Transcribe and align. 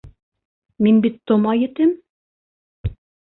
Мин 0.85 0.97
бит 1.03 1.19
тома 1.31 1.53
етем. 1.65 1.93